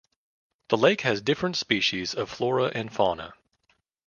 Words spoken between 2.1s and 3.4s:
of flora and fauna.